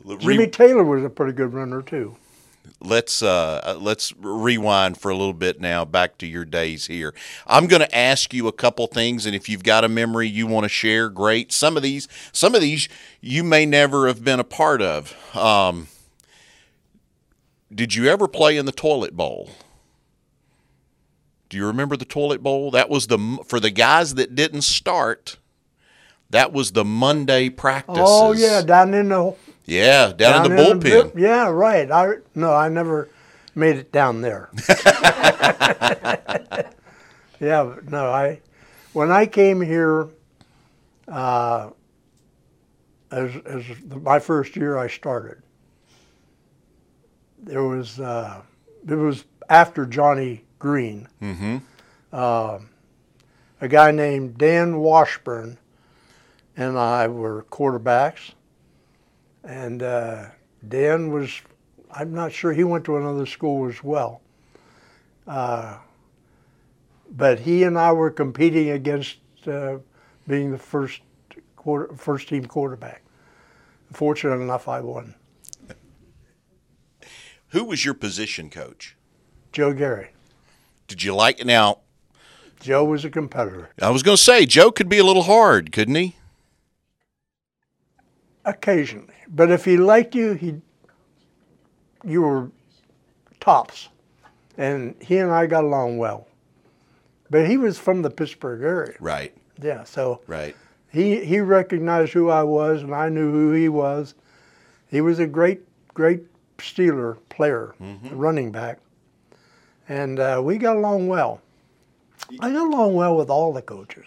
Re- 0.06 0.18
Jimmy 0.18 0.48
Taylor 0.48 0.84
was 0.84 1.04
a 1.04 1.10
pretty 1.10 1.34
good 1.34 1.54
runner, 1.54 1.82
too. 1.82 2.16
let's 2.82 3.22
uh, 3.22 3.78
let's 3.82 4.14
rewind 4.18 4.98
for 4.98 5.10
a 5.12 5.16
little 5.16 5.34
bit 5.34 5.60
now 5.60 5.84
back 5.86 6.18
to 6.20 6.28
your 6.28 6.46
days 6.46 6.88
here. 6.88 7.14
I'm 7.46 7.68
going 7.68 7.82
to 7.82 7.96
ask 7.98 8.34
you 8.34 8.48
a 8.48 8.54
couple 8.54 8.88
things, 8.88 9.26
and 9.26 9.36
if 9.36 9.50
you've 9.50 9.64
got 9.64 9.84
a 9.84 9.90
memory 9.90 10.28
you 10.28 10.48
want 10.48 10.64
to 10.66 10.70
share, 10.70 11.10
great. 11.10 11.52
Some 11.52 11.76
of 11.78 11.84
these, 11.84 12.08
some 12.32 12.56
of 12.56 12.62
these 12.62 12.88
you 13.22 13.44
may 13.44 13.66
never 13.66 14.08
have 14.08 14.24
been 14.24 14.40
a 14.40 14.44
part 14.46 14.82
of. 14.82 15.14
Um, 15.36 15.88
did 17.74 17.96
you 17.96 18.08
ever 18.08 18.28
play 18.28 18.58
in 18.58 18.66
the 18.66 18.72
toilet 18.72 19.16
bowl? 19.16 19.50
Do 21.50 21.58
you 21.58 21.66
remember 21.66 21.98
the 21.98 22.06
toilet 22.06 22.44
bowl? 22.44 22.72
That 22.72 22.90
was 22.90 23.08
the 23.08 23.40
for 23.48 23.60
the 23.60 23.72
guys 23.72 24.16
that 24.16 24.36
didn't 24.36 24.62
start. 24.62 25.38
That 26.30 26.54
was 26.54 26.74
the 26.74 26.86
Monday 26.86 27.50
practices. 27.50 28.04
Oh, 28.08 28.34
yeah, 28.34 28.62
down 28.62 28.94
in 28.94 29.10
the 29.10 29.34
yeah, 29.66 30.14
down, 30.16 30.46
in 30.46 30.52
the 30.52 30.56
Down 30.58 30.80
bullpen. 30.80 30.82
bit- 30.82 31.14
yeah, 31.18 31.50
right. 31.50 31.90
I 31.92 32.16
no, 32.36 32.54
I 32.54 32.70
never 32.70 33.10
made 33.56 33.78
it 33.78 33.92
down 33.92 34.22
there. 34.22 34.50
yeah, 37.40 37.76
no, 37.88 38.12
I 38.12 38.42
when 38.94 39.12
I 39.12 39.26
came 39.26 39.62
here, 39.62 40.08
uh, 41.08 41.72
as 43.12 43.36
as 43.46 43.64
my 43.88 44.20
first 44.20 44.56
year, 44.56 44.78
I 44.78 44.88
started. 44.88 45.42
There 47.42 47.64
was 47.64 48.00
uh, 48.00 48.42
it 48.88 48.96
was 48.96 49.26
after 49.50 49.86
Johnny 49.86 50.44
Green. 50.60 51.08
Mm-hmm. 51.22 51.58
a 52.14 53.68
guy 53.68 53.92
named 53.92 54.38
Dan 54.38 54.78
Washburn 54.78 55.58
and 56.60 56.78
I 56.78 57.08
were 57.08 57.46
quarterbacks. 57.50 58.34
And 59.44 59.82
uh, 59.82 60.26
Dan 60.68 61.12
was, 61.12 61.42
I'm 61.90 62.14
not 62.14 62.34
sure, 62.34 62.52
he 62.52 62.66
went 62.66 62.84
to 62.86 62.98
another 62.98 63.26
school 63.26 63.70
as 63.70 63.82
well. 63.82 64.22
Uh, 65.26 65.78
but 67.12 67.40
he 67.40 67.64
and 67.64 67.80
I 67.80 67.94
were 67.94 68.12
competing 68.12 68.72
against 68.72 69.18
uh, 69.48 69.78
being 70.28 70.52
the 70.52 70.58
first 70.58 71.02
quarter, 71.56 71.96
first 71.96 72.28
team 72.28 72.46
quarterback. 72.46 73.04
Fortunate 73.94 74.36
enough, 74.36 74.68
I 74.68 74.82
won. 74.82 75.16
Who 77.50 77.64
was 77.64 77.84
your 77.84 77.96
position 77.96 78.50
coach? 78.50 78.96
Joe 79.52 79.74
Gary. 79.74 80.10
Did 80.90 81.04
you 81.04 81.14
like 81.16 81.46
now? 81.46 81.78
Joe 82.60 82.84
was 82.84 83.06
a 83.06 83.10
competitor. 83.10 83.70
I 83.80 83.92
was 83.92 84.04
going 84.04 84.18
to 84.18 84.24
say 84.24 84.46
Joe 84.46 84.72
could 84.72 84.90
be 84.90 84.98
a 84.98 85.04
little 85.04 85.24
hard, 85.24 85.72
couldn't 85.72 85.96
he? 85.96 86.16
Occasionally, 88.44 89.14
but 89.28 89.52
if 89.52 89.64
he 89.64 89.78
liked 89.78 90.16
you, 90.16 90.34
he 90.34 90.56
you 92.04 92.22
were 92.22 92.50
tops, 93.40 93.90
and 94.58 94.96
he 95.00 95.18
and 95.18 95.32
I 95.32 95.46
got 95.46 95.64
along 95.64 96.00
well. 96.00 96.28
But 97.30 97.48
he 97.48 97.58
was 97.58 97.78
from 97.78 98.02
the 98.02 98.10
Pittsburgh 98.10 98.64
area, 98.64 98.96
Right, 99.00 99.36
yeah. 99.62 99.84
So 99.84 100.22
right. 100.26 100.56
he 100.92 101.24
he 101.24 101.40
recognized 101.40 102.14
who 102.14 102.30
I 102.30 102.42
was, 102.42 102.82
and 102.82 102.96
I 102.96 103.10
knew 103.10 103.32
who 103.32 103.52
he 103.52 103.70
was. 103.70 104.16
He 104.88 105.02
was 105.02 105.20
a 105.20 105.28
great 105.28 105.62
great 105.94 106.24
Steeler 106.58 107.18
player, 107.30 107.76
mm-hmm. 107.80 108.18
running 108.18 108.52
back, 108.52 108.80
and 109.90 110.20
uh, 110.20 110.40
we 110.42 110.58
got 110.58 110.78
along 110.78 111.08
well. 111.08 111.42
I 112.40 112.52
got 112.52 112.68
along 112.68 112.94
well 112.94 113.18
with 113.18 113.30
all 113.30 113.52
the 113.52 113.62
coaches. 113.62 114.06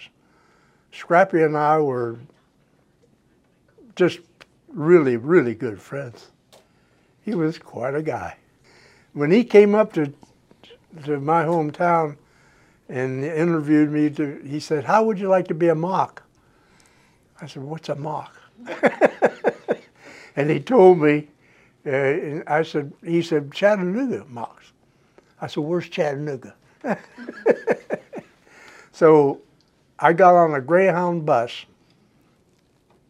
Scrappy 0.93 1.43
and 1.43 1.57
I 1.57 1.79
were 1.81 2.19
just 3.97 4.21
really, 4.69 5.17
really 5.17 5.55
good 5.55 5.81
friends. 5.81 6.31
He 7.23 7.35
was 7.35 7.59
quite 7.59 7.95
a 7.95 8.03
guy. 8.03 8.37
When 9.13 9.31
he 9.31 9.45
came 9.45 9.75
up 9.75 9.93
to 9.95 10.13
to 11.05 11.19
my 11.19 11.43
hometown 11.45 12.17
and 12.89 13.25
interviewed 13.25 13.91
me, 13.91 14.11
to, 14.11 14.41
he 14.45 14.61
said, 14.61 14.85
"How 14.85 15.05
would 15.05 15.19
you 15.19 15.29
like 15.29 15.49
to 15.49 15.55
be 15.55 15.69
a 15.69 15.75
Moc?" 15.75 16.23
I 17.41 17.47
said, 17.47 17.63
"What's 17.63 17.89
a 17.89 17.95
Moc?" 17.95 18.31
and 20.37 20.51
he 20.51 20.61
told 20.61 21.01
me. 21.01 21.29
Uh, 21.85 21.91
and 21.91 22.45
I 22.47 22.63
said, 22.63 22.93
"He 23.05 23.23
said 23.23 23.53
Chattanooga 23.53 24.25
Mocs." 24.31 24.73
I 25.43 25.49
said, 25.49 25.65
"Where's 25.65 25.89
Chattanooga?" 25.89 26.55
so 28.93 29.41
I 29.99 30.13
got 30.13 30.35
on 30.35 30.55
a 30.55 30.61
Greyhound 30.61 31.27
bus 31.27 31.67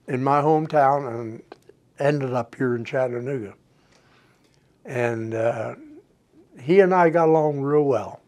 in 0.08 0.24
my 0.24 0.40
hometown 0.40 1.08
and 1.08 1.42
ended 1.98 2.32
up 2.32 2.54
here 2.54 2.74
in 2.74 2.84
Chattanooga. 2.84 3.54
And 4.84 5.34
uh, 5.34 5.74
he 6.60 6.80
and 6.80 6.94
I 6.94 7.10
got 7.10 7.28
along 7.28 7.60
real 7.60 7.84
well. 7.84 8.20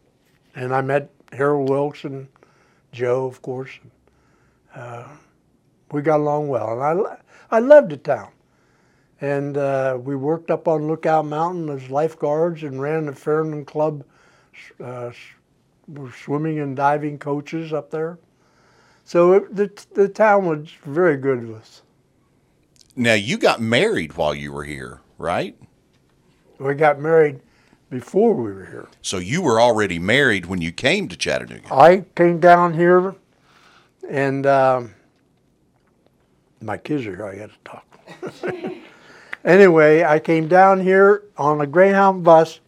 And 0.54 0.74
I 0.74 0.82
met 0.82 1.10
Harold 1.32 1.68
Wilson, 1.68 2.28
Joe, 2.92 3.26
of 3.26 3.42
course. 3.42 3.70
Uh, 4.74 5.08
we 5.90 6.02
got 6.02 6.20
along 6.20 6.48
well. 6.48 6.72
And 6.72 7.06
I, 7.06 7.16
I 7.50 7.58
loved 7.58 7.90
the 7.90 7.96
town. 7.96 8.33
And 9.24 9.56
uh, 9.56 9.96
we 10.02 10.16
worked 10.16 10.50
up 10.50 10.68
on 10.68 10.86
Lookout 10.86 11.24
Mountain 11.24 11.70
as 11.70 11.88
lifeguards 11.88 12.62
and 12.62 12.78
ran 12.78 13.06
the 13.06 13.14
Fairyland 13.14 13.66
Club 13.66 14.04
uh, 14.78 15.12
swimming 16.14 16.58
and 16.58 16.76
diving 16.76 17.18
coaches 17.18 17.72
up 17.72 17.90
there. 17.90 18.18
So 19.06 19.32
it, 19.32 19.56
the, 19.56 19.86
the 19.94 20.08
town 20.10 20.44
was 20.44 20.68
very 20.84 21.16
good 21.16 21.40
to 21.40 21.54
us. 21.54 21.80
Now 22.96 23.14
you 23.14 23.38
got 23.38 23.62
married 23.62 24.14
while 24.18 24.34
you 24.34 24.52
were 24.52 24.64
here, 24.64 25.00
right? 25.16 25.56
We 26.58 26.74
got 26.74 27.00
married 27.00 27.40
before 27.88 28.34
we 28.34 28.52
were 28.52 28.66
here. 28.66 28.88
So 29.00 29.16
you 29.16 29.40
were 29.40 29.58
already 29.58 29.98
married 29.98 30.44
when 30.44 30.60
you 30.60 30.70
came 30.70 31.08
to 31.08 31.16
Chattanooga. 31.16 31.74
I 31.74 32.04
came 32.14 32.40
down 32.40 32.74
here, 32.74 33.14
and 34.06 34.44
um, 34.44 34.94
my 36.60 36.76
kids 36.76 37.06
are 37.06 37.16
here. 37.16 37.26
I 37.26 37.36
got 37.36 37.48
to 37.48 37.58
talk. 37.64 38.74
anyway, 39.44 40.04
I 40.04 40.18
came 40.18 40.48
down 40.48 40.80
here 40.80 41.24
on 41.36 41.60
a 41.60 41.66
Greyhound 41.66 42.24
bus 42.24 42.60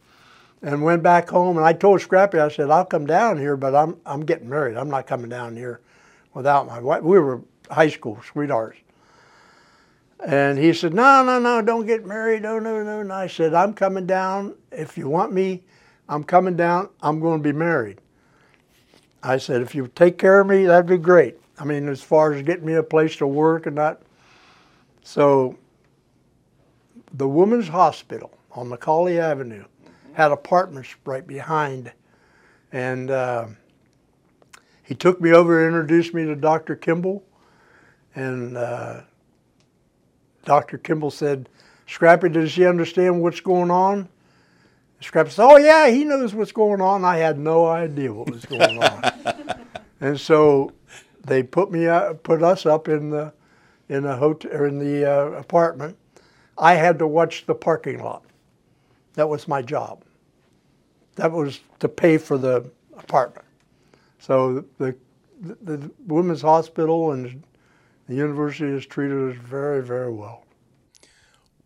and 0.62 0.83
went 0.83 1.02
back 1.02 1.28
home. 1.28 1.56
And 1.56 1.66
I 1.66 1.73
told 1.73 2.00
Scrappy, 2.00 2.38
I 2.38 2.49
said, 2.49 2.71
"I'll 2.71 2.85
come 2.85 3.06
down 3.06 3.38
here, 3.38 3.56
but 3.56 3.75
I'm 3.75 3.97
I'm 4.04 4.25
getting 4.25 4.49
married. 4.49 4.76
I'm 4.76 4.90
not 4.90 5.06
coming 5.06 5.28
down 5.28 5.56
here 5.56 5.80
without 6.35 6.66
my 6.66 6.80
wife." 6.80 7.02
We 7.02 7.18
were 7.18 7.42
high 7.71 7.88
school 7.88 8.21
sweethearts. 8.33 8.78
And 10.25 10.59
he 10.59 10.73
said, 10.73 10.95
No, 10.95 11.23
no, 11.23 11.38
no, 11.38 11.61
don't 11.61 11.87
get 11.87 12.06
married. 12.06 12.42
No, 12.42 12.59
no, 12.59 12.83
no. 12.83 13.00
And 13.00 13.12
I 13.12 13.26
said, 13.26 13.54
I'm 13.54 13.75
coming 13.75 14.06
down. 14.06 14.54
If 14.73 14.97
you 14.97 15.09
want 15.09 15.33
me, 15.33 15.62
I'm 16.09 16.25
coming 16.25 16.56
down. 16.56 16.88
I'm 17.02 17.21
going 17.21 17.42
to 17.42 17.42
be 17.42 17.56
married. 17.56 18.00
I 19.23 19.38
said, 19.38 19.61
if 19.61 19.75
you 19.75 19.88
take 19.95 20.18
care 20.18 20.40
of 20.40 20.47
me, 20.47 20.66
that'd 20.66 20.87
be 20.87 20.99
great. 20.99 21.37
I 21.59 21.64
mean, 21.64 21.88
as 21.88 22.00
far 22.00 22.33
as 22.33 22.42
getting 22.42 22.64
me 22.64 22.75
a 22.75 22.83
place 22.83 23.16
to 23.16 23.26
work 23.26 23.66
and 23.66 23.76
that. 23.78 24.02
So, 25.02 25.56
the 27.16 27.28
Women's 27.28 27.68
Hospital 27.68 28.30
on 28.52 28.68
McCallie 28.68 29.18
Avenue 29.18 29.64
had 30.12 30.32
apartments 30.32 30.94
right 31.04 31.26
behind. 31.26 31.92
And 32.73 33.11
uh, 33.11 33.46
he 34.82 34.94
took 34.94 35.20
me 35.20 35.32
over 35.32 35.66
and 35.66 35.75
introduced 35.75 36.14
me 36.14 36.25
to 36.26 36.37
Dr. 36.37 36.76
Kimball. 36.76 37.25
And 38.14 38.56
uh, 38.56 39.02
Dr. 40.44 40.78
Kimball 40.78 41.11
said, 41.11 41.49
Scrappy, 41.87 42.28
does 42.28 42.54
he 42.54 42.66
understand 42.66 43.23
what's 43.23 43.40
going 43.40 43.70
on? 43.70 44.08
Scrappy 45.00 45.30
said, 45.30 45.44
Oh, 45.44 45.56
yeah, 45.56 45.88
he 45.88 46.04
knows 46.04 46.35
what's 46.35 46.52
going 46.52 46.80
on. 46.80 47.04
I 47.04 47.18
had 47.18 47.38
no 47.38 47.66
idea 47.66 48.12
what 48.12 48.30
was 48.30 48.44
going 48.44 48.82
on. 48.82 49.64
and 50.00 50.18
so 50.18 50.73
they 51.25 51.42
put 51.42 51.70
me, 51.70 51.87
uh, 51.87 52.14
put 52.14 52.42
us 52.42 52.66
up 52.66 52.88
in 52.88 53.11
the, 53.11 53.32
in 53.88 54.02
the 54.02 54.16
hotel, 54.16 54.50
or 54.52 54.66
in 54.66 54.78
the 54.78 55.11
uh, 55.11 55.26
apartment. 55.32 55.96
I 56.58 56.75
had 56.75 56.98
to 56.98 57.06
watch 57.06 57.46
the 57.46 57.54
parking 57.54 58.02
lot. 58.02 58.25
That 59.14 59.28
was 59.28 59.48
my 59.48 59.62
job. 59.62 60.02
That 61.16 61.32
was 61.32 61.60
to 61.80 61.88
pay 61.88 62.18
for 62.18 62.38
the 62.38 62.70
apartment. 62.96 63.46
So 64.18 64.64
the 64.78 64.94
the, 65.40 65.56
the 65.62 65.90
women's 66.06 66.42
hospital 66.42 67.12
and 67.12 67.42
the 68.08 68.14
university 68.14 68.72
has 68.72 68.86
treated 68.86 69.30
us 69.30 69.36
very, 69.36 69.82
very 69.82 70.10
well. 70.10 70.44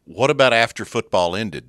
What 0.05 0.31
about 0.31 0.53
after 0.53 0.85
football 0.85 1.37
ended? 1.37 1.69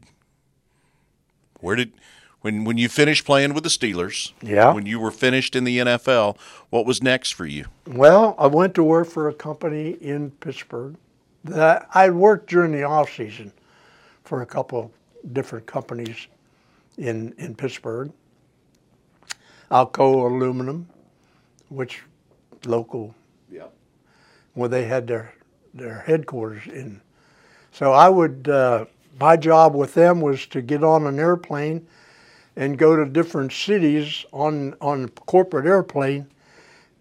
Where 1.59 1.75
did 1.75 1.93
when 2.41 2.63
when 2.63 2.77
you 2.77 2.89
finished 2.89 3.23
playing 3.23 3.53
with 3.53 3.63
the 3.63 3.69
Steelers? 3.69 4.31
Yeah. 4.41 4.73
When 4.73 4.87
you 4.87 4.99
were 4.99 5.11
finished 5.11 5.55
in 5.55 5.63
the 5.63 5.77
NFL, 5.77 6.37
what 6.71 6.85
was 6.87 7.03
next 7.03 7.31
for 7.31 7.45
you? 7.45 7.65
Well, 7.85 8.35
I 8.39 8.47
went 8.47 8.73
to 8.75 8.83
work 8.83 9.07
for 9.07 9.29
a 9.29 9.33
company 9.33 9.91
in 9.91 10.31
Pittsburgh. 10.31 10.95
That 11.43 11.87
I 11.93 12.09
worked 12.09 12.49
during 12.49 12.71
the 12.71 12.83
off 12.83 13.11
season 13.15 13.51
for 14.23 14.41
a 14.41 14.45
couple 14.45 14.91
different 15.33 15.65
companies 15.65 16.27
in 16.97 17.33
in 17.37 17.55
Pittsburgh. 17.55 18.11
Alcoa 19.71 20.29
Aluminum, 20.29 20.87
which 21.69 22.03
local, 22.65 23.15
Yeah. 23.49 23.67
where 24.53 24.69
they 24.69 24.85
had 24.85 25.07
their 25.07 25.33
their 25.73 25.99
headquarters 25.99 26.67
in. 26.67 27.01
So 27.71 27.93
I 27.93 28.09
would 28.09 28.47
uh, 28.47 28.85
my 29.19 29.37
job 29.37 29.73
with 29.75 29.93
them 29.93 30.21
was 30.21 30.45
to 30.47 30.61
get 30.61 30.83
on 30.83 31.07
an 31.07 31.19
airplane 31.19 31.87
and 32.57 32.77
go 32.77 32.95
to 32.95 33.05
different 33.05 33.51
cities 33.53 34.25
on 34.33 34.75
on 34.81 35.07
corporate 35.09 35.65
airplane 35.65 36.27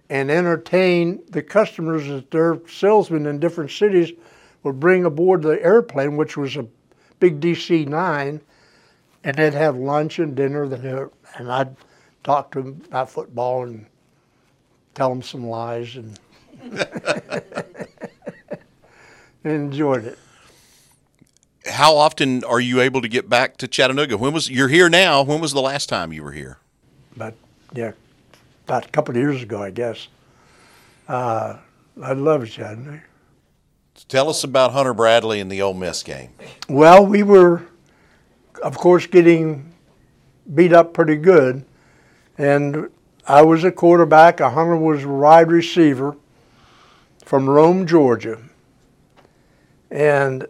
and 0.09 0.31
entertain 0.31 1.23
the 1.31 1.43
customers 1.43 2.07
that 2.07 2.31
their 2.31 2.61
salesmen 2.69 3.27
in 3.27 3.39
different 3.41 3.71
cities 3.71 4.13
would 4.62 4.81
bring 4.81 5.05
aboard 5.05 5.43
the 5.43 5.62
airplane, 5.62 6.17
which 6.17 6.37
was 6.37 6.57
a 6.57 6.67
big 7.19 7.40
DC 7.40 7.87
nine, 7.87 8.40
and 9.25 9.37
they'd 9.37 9.55
have 9.55 9.76
lunch 9.76 10.19
and 10.19 10.35
dinner. 10.35 11.11
And 11.37 11.50
I'd 11.50 11.76
talk 12.25 12.52
to 12.52 12.62
them 12.62 12.83
about 12.88 13.11
football 13.11 13.64
and 13.64 13.87
tell 14.95 15.09
them 15.09 15.23
some 15.23 15.47
lies 15.47 15.97
and 15.97 16.19
enjoyed 19.45 20.05
it. 20.05 20.19
How 21.67 21.95
often 21.97 22.43
are 22.45 22.61
you 22.61 22.81
able 22.81 23.02
to 23.02 23.09
get 23.09 23.29
back 23.29 23.59
to 23.59 23.69
Chattanooga? 23.69 24.17
When 24.17 24.33
was 24.33 24.50
you're 24.50 24.69
here 24.69 24.88
now? 24.88 25.23
When 25.23 25.40
was 25.40 25.52
the 25.52 25.61
last 25.61 25.88
time 25.88 26.12
you 26.12 26.23
were 26.23 26.33
here? 26.33 26.59
But 27.17 27.35
yeah, 27.75 27.93
about 28.67 28.87
a 28.87 28.88
couple 28.88 29.12
of 29.12 29.21
years 29.21 29.43
ago, 29.43 29.62
I 29.62 29.71
guess. 29.71 30.09
Uh, 31.07 31.59
I 32.02 32.12
love 32.12 32.49
Chattanooga. 32.49 33.02
Tell 34.09 34.28
us 34.28 34.45
about 34.45 34.73
Hunter 34.73 34.95
Bradley 34.95 35.40
and 35.40 35.50
the 35.50 35.62
Ole 35.62 35.75
Miss 35.75 36.02
game. 36.02 36.30
Well, 36.69 37.07
we 37.07 37.23
were, 37.23 37.62
of 38.62 38.76
course, 38.76 39.07
getting 39.07 39.73
beat 40.52 40.73
up 40.73 40.92
pretty 40.92 41.16
good, 41.16 41.64
and 42.37 42.90
I 43.26 43.42
was 43.42 43.62
a 43.62 43.71
quarterback. 43.71 44.40
Hunter 44.40 44.76
was 44.76 45.04
a 45.04 45.09
wide 45.09 45.50
receiver 45.50 46.16
from 47.25 47.49
Rome, 47.49 47.87
Georgia, 47.87 48.40
and 49.90 50.47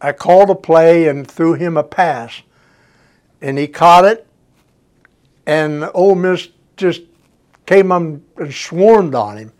I 0.00 0.12
called 0.12 0.50
a 0.50 0.54
play 0.56 1.06
and 1.06 1.30
threw 1.30 1.54
him 1.54 1.76
a 1.76 1.84
pass, 1.84 2.42
and 3.40 3.56
he 3.56 3.68
caught 3.68 4.04
it, 4.04 4.26
and 5.46 5.88
Ole 5.94 6.16
Miss 6.16 6.48
just 6.76 7.02
came 7.66 7.92
and 7.92 8.24
swarmed 8.50 9.14
on 9.14 9.36
him, 9.36 9.52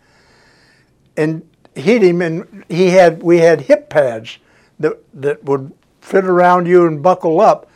and 1.15 1.47
hit 1.75 2.01
him, 2.01 2.21
and 2.21 2.65
he 2.69 2.87
had 2.87 3.21
we 3.21 3.39
had 3.39 3.61
hip 3.61 3.89
pads 3.89 4.39
that 4.79 4.93
that 5.13 5.43
would 5.43 5.73
fit 6.01 6.25
around 6.25 6.67
you 6.67 6.87
and 6.87 7.03
buckle 7.03 7.39
up. 7.39 7.69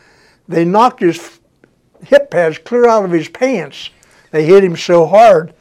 They 0.48 0.66
knocked 0.66 1.02
his 1.02 1.40
hip 2.04 2.32
pads 2.32 2.58
clear 2.58 2.88
out 2.88 3.06
of 3.06 3.12
his 3.12 3.30
pants. 3.30 3.90
They 4.32 4.46
hit 4.46 4.64
him 4.64 4.76
so 4.76 5.06
hard, 5.06 5.54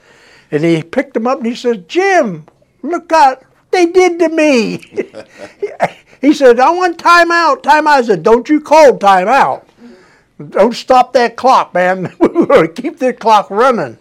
and 0.50 0.62
he 0.64 0.82
picked 0.82 1.14
them 1.14 1.26
up 1.26 1.38
and 1.38 1.46
he 1.46 1.54
says, 1.54 1.78
"Jim, 1.88 2.46
look 2.82 3.12
out! 3.12 3.42
They 3.70 3.86
did 3.86 4.18
to 4.20 4.28
me." 4.28 4.78
he 6.20 6.32
said, 6.32 6.60
"I 6.60 6.70
want 6.70 6.98
timeout." 6.98 7.62
Timeout. 7.62 7.86
I 7.86 8.02
said, 8.02 8.22
"Don't 8.22 8.48
you 8.48 8.60
call 8.60 8.98
timeout? 8.98 9.64
Don't 10.50 10.74
stop 10.74 11.12
that 11.14 11.36
clock, 11.36 11.74
man. 11.74 12.14
We're 12.18 12.46
going 12.46 12.72
to 12.72 12.82
keep 12.82 12.98
the 12.98 13.12
clock 13.12 13.50
running." 13.50 13.98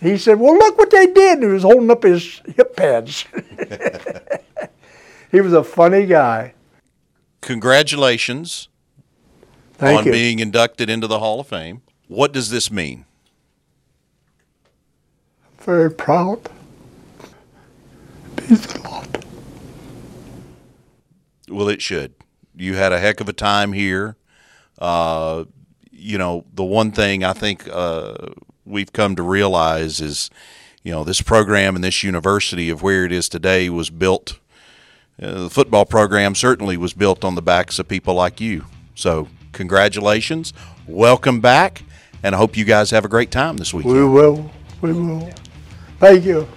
He 0.00 0.16
said, 0.16 0.40
"Well, 0.40 0.56
look 0.56 0.78
what 0.78 0.90
they 0.90 1.06
did." 1.06 1.38
And 1.38 1.42
he 1.44 1.48
was 1.48 1.62
holding 1.62 1.90
up 1.90 2.02
his 2.02 2.40
hip 2.56 2.74
pads. 2.74 3.26
he 5.30 5.40
was 5.40 5.52
a 5.52 5.62
funny 5.62 6.06
guy. 6.06 6.54
Congratulations 7.42 8.68
Thank 9.74 10.00
on 10.00 10.06
you. 10.06 10.12
being 10.12 10.38
inducted 10.38 10.90
into 10.90 11.06
the 11.06 11.18
Hall 11.18 11.40
of 11.40 11.48
Fame. 11.48 11.82
What 12.08 12.32
does 12.32 12.50
this 12.50 12.70
mean? 12.70 13.04
Very 15.58 15.90
proud. 15.90 16.48
Means 18.48 18.74
a 18.74 18.80
lot. 18.82 19.24
Well, 21.48 21.68
it 21.68 21.82
should. 21.82 22.14
You 22.56 22.74
had 22.74 22.92
a 22.92 22.98
heck 22.98 23.20
of 23.20 23.28
a 23.28 23.32
time 23.32 23.72
here. 23.72 24.16
Uh, 24.78 25.44
you 25.90 26.16
know, 26.16 26.44
the 26.54 26.64
one 26.64 26.92
thing 26.92 27.24
I 27.24 27.32
think 27.32 27.68
uh, 27.70 28.28
we've 28.70 28.92
come 28.92 29.16
to 29.16 29.22
realize 29.22 30.00
is, 30.00 30.30
you 30.82 30.92
know, 30.92 31.04
this 31.04 31.20
program 31.20 31.74
and 31.74 31.84
this 31.84 32.02
university 32.02 32.70
of 32.70 32.82
where 32.82 33.04
it 33.04 33.12
is 33.12 33.28
today 33.28 33.68
was 33.68 33.90
built. 33.90 34.38
Uh, 35.20 35.42
the 35.44 35.50
football 35.50 35.84
program 35.84 36.34
certainly 36.34 36.76
was 36.76 36.94
built 36.94 37.24
on 37.24 37.34
the 37.34 37.42
backs 37.42 37.78
of 37.78 37.88
people 37.88 38.14
like 38.14 38.40
you. 38.40 38.64
So, 38.94 39.28
congratulations, 39.52 40.52
welcome 40.86 41.40
back, 41.40 41.82
and 42.22 42.34
I 42.34 42.38
hope 42.38 42.56
you 42.56 42.64
guys 42.64 42.90
have 42.90 43.04
a 43.04 43.08
great 43.08 43.30
time 43.30 43.56
this 43.56 43.74
weekend. 43.74 43.94
We 43.94 44.04
will. 44.04 44.50
We 44.80 44.92
will. 44.92 45.30
Thank 45.98 46.24
you. 46.24 46.48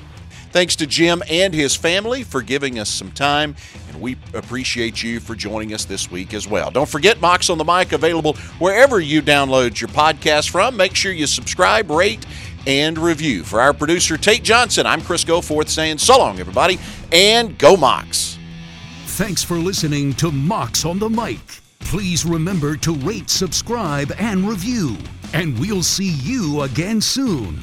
Thanks 0.53 0.75
to 0.75 0.85
Jim 0.85 1.23
and 1.31 1.51
his 1.51 1.75
family 1.75 2.21
for 2.21 2.43
giving 2.43 2.77
us 2.77 2.87
some 2.87 3.11
time, 3.11 3.55
and 3.89 3.99
we 3.99 4.17
appreciate 4.35 5.01
you 5.01 5.19
for 5.19 5.33
joining 5.33 5.73
us 5.73 5.83
this 5.83 6.11
week 6.11 6.35
as 6.35 6.47
well. 6.47 6.69
Don't 6.69 6.87
forget 6.87 7.17
Mocs 7.17 7.49
on 7.49 7.57
the 7.57 7.63
Mic 7.63 7.91
available 7.91 8.35
wherever 8.59 8.99
you 8.99 9.23
download 9.23 9.81
your 9.81 9.87
podcast 9.87 10.51
from. 10.51 10.77
Make 10.77 10.95
sure 10.95 11.11
you 11.11 11.25
subscribe, 11.25 11.89
rate, 11.89 12.27
and 12.67 12.99
review. 12.99 13.43
For 13.43 13.61
our 13.61 13.73
producer 13.73 14.15
Tate 14.15 14.43
Johnson, 14.43 14.85
I'm 14.85 15.01
Chris 15.01 15.23
Goforth 15.23 15.69
saying 15.69 15.97
so 15.97 16.19
long, 16.19 16.39
everybody, 16.39 16.77
and 17.11 17.57
go 17.57 17.75
Mocs. 17.75 18.37
Thanks 19.05 19.43
for 19.43 19.55
listening 19.57 20.13
to 20.13 20.27
Mocs 20.27 20.87
on 20.87 20.99
the 20.99 21.09
Mic. 21.09 21.39
Please 21.79 22.25
remember 22.25 22.77
to 22.77 22.93
rate, 22.93 23.31
subscribe, 23.31 24.11
and 24.19 24.47
review. 24.47 24.97
And 25.33 25.57
we'll 25.57 25.81
see 25.81 26.11
you 26.21 26.61
again 26.61 27.01
soon. 27.01 27.59